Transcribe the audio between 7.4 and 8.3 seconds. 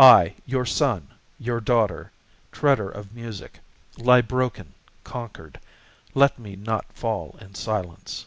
in silence.